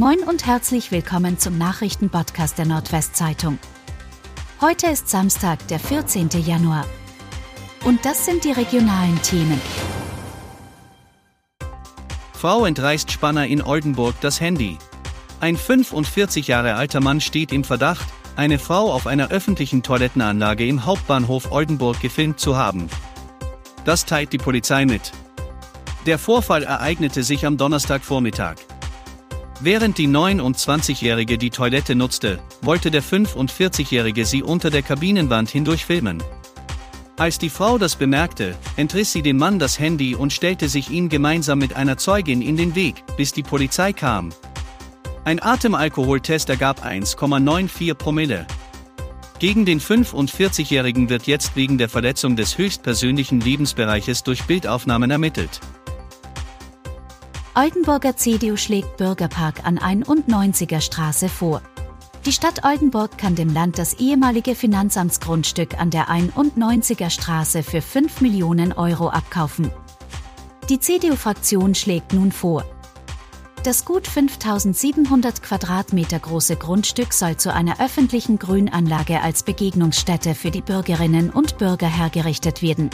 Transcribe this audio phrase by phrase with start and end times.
[0.00, 3.58] Moin und herzlich willkommen zum Nachrichtenpodcast der Nordwestzeitung.
[4.62, 6.30] Heute ist Samstag, der 14.
[6.42, 6.86] Januar.
[7.84, 9.60] Und das sind die regionalen Themen.
[12.32, 14.78] Frau entreißt Spanner in Oldenburg das Handy.
[15.38, 18.06] Ein 45 Jahre alter Mann steht im Verdacht,
[18.36, 22.88] eine Frau auf einer öffentlichen Toilettenanlage im Hauptbahnhof Oldenburg gefilmt zu haben.
[23.84, 25.12] Das teilt die Polizei mit.
[26.06, 28.56] Der Vorfall ereignete sich am Donnerstagvormittag.
[29.62, 36.22] Während die 29-Jährige die Toilette nutzte, wollte der 45-Jährige sie unter der Kabinenwand hindurch filmen.
[37.18, 41.10] Als die Frau das bemerkte, entriss sie dem Mann das Handy und stellte sich ihm
[41.10, 44.30] gemeinsam mit einer Zeugin in den Weg, bis die Polizei kam.
[45.26, 48.46] Ein Atemalkoholtest ergab 1,94 Promille.
[49.40, 55.60] Gegen den 45-Jährigen wird jetzt wegen der Verletzung des höchstpersönlichen Lebensbereiches durch Bildaufnahmen ermittelt.
[57.60, 61.60] Oldenburger CDU schlägt Bürgerpark an 91er Straße vor.
[62.24, 68.22] Die Stadt Oldenburg kann dem Land das ehemalige Finanzamtsgrundstück an der 91er Straße für 5
[68.22, 69.70] Millionen Euro abkaufen.
[70.70, 72.64] Die CDU-Fraktion schlägt nun vor.
[73.62, 80.62] Das gut 5700 Quadratmeter große Grundstück soll zu einer öffentlichen Grünanlage als Begegnungsstätte für die
[80.62, 82.88] Bürgerinnen und Bürger hergerichtet werden.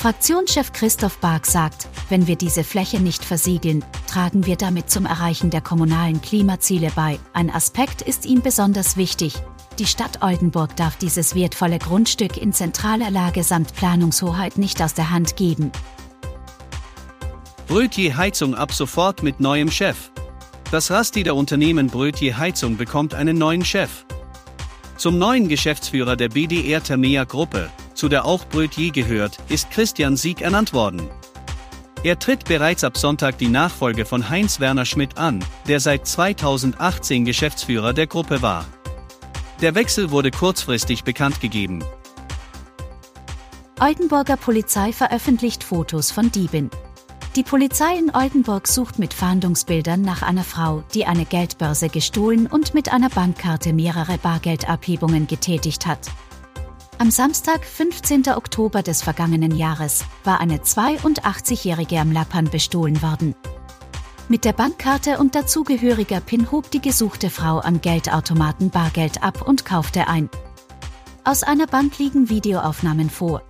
[0.00, 5.50] Fraktionschef Christoph Bark sagt, wenn wir diese Fläche nicht versiegeln, tragen wir damit zum Erreichen
[5.50, 7.18] der kommunalen Klimaziele bei.
[7.34, 9.34] Ein Aspekt ist ihm besonders wichtig.
[9.78, 15.10] Die Stadt Oldenburg darf dieses wertvolle Grundstück in zentraler Lage samt Planungshoheit nicht aus der
[15.10, 15.70] Hand geben.
[17.66, 20.12] Brötje Heizung ab sofort mit neuem Chef.
[20.70, 24.06] Das Rastider Unternehmen Brötje Heizung bekommt einen neuen Chef.
[24.96, 27.68] Zum neuen Geschäftsführer der BDR Thermea Gruppe,
[28.00, 31.02] zu der auch Brötje gehört, ist Christian Sieg ernannt worden.
[32.02, 37.92] Er tritt bereits ab Sonntag die Nachfolge von Heinz-Werner Schmidt an, der seit 2018 Geschäftsführer
[37.92, 38.64] der Gruppe war.
[39.60, 41.84] Der Wechsel wurde kurzfristig bekannt gegeben.
[43.78, 46.70] Oldenburger Polizei veröffentlicht Fotos von Dieben.
[47.36, 52.72] Die Polizei in Oldenburg sucht mit Fahndungsbildern nach einer Frau, die eine Geldbörse gestohlen und
[52.72, 56.08] mit einer Bankkarte mehrere Bargeldabhebungen getätigt hat.
[57.00, 58.28] Am Samstag, 15.
[58.36, 63.34] Oktober des vergangenen Jahres, war eine 82-Jährige am Lappern bestohlen worden.
[64.28, 69.64] Mit der Bankkarte und dazugehöriger PIN hob die gesuchte Frau am Geldautomaten Bargeld ab und
[69.64, 70.28] kaufte ein.
[71.24, 73.40] Aus einer Bank liegen Videoaufnahmen vor.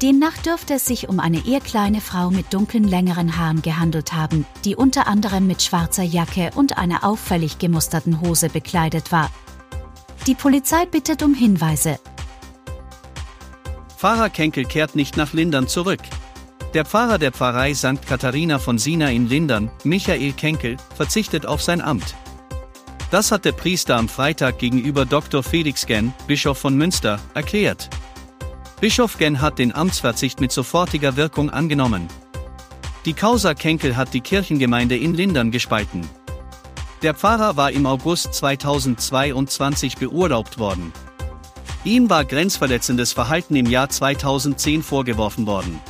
[0.00, 4.46] Demnach dürfte es sich um eine eher kleine Frau mit dunklen längeren Haaren gehandelt haben,
[4.64, 9.32] die unter anderem mit schwarzer Jacke und einer auffällig gemusterten Hose bekleidet war.
[10.28, 11.98] Die Polizei bittet um Hinweise,
[14.02, 16.00] Pfarrer Kenkel kehrt nicht nach Lindern zurück.
[16.74, 18.04] Der Pfarrer der Pfarrei St.
[18.04, 22.16] Katharina von Sina in Lindern, Michael Kenkel, verzichtet auf sein Amt.
[23.12, 25.44] Das hat der Priester am Freitag gegenüber Dr.
[25.44, 27.90] Felix Genn, Bischof von Münster, erklärt.
[28.80, 32.08] Bischof Genn hat den Amtsverzicht mit sofortiger Wirkung angenommen.
[33.04, 36.10] Die Causa Kenkel hat die Kirchengemeinde in Lindern gespalten.
[37.02, 40.92] Der Pfarrer war im August 2022 beurlaubt worden.
[41.84, 45.80] Ihm war grenzverletzendes Verhalten im Jahr 2010 vorgeworfen worden.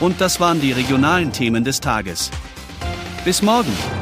[0.00, 2.30] Und das waren die regionalen Themen des Tages.
[3.24, 3.99] Bis morgen!